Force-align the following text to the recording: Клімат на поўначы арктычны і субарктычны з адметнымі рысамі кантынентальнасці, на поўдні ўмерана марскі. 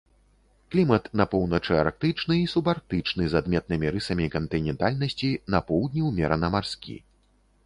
Клімат 0.75 1.03
на 1.19 1.25
поўначы 1.33 1.73
арктычны 1.81 2.37
і 2.43 2.47
субарктычны 2.53 3.23
з 3.35 3.43
адметнымі 3.43 3.93
рысамі 3.97 4.25
кантынентальнасці, 4.37 5.31
на 5.57 5.63
поўдні 5.69 6.01
ўмерана 6.09 6.47
марскі. 6.59 6.97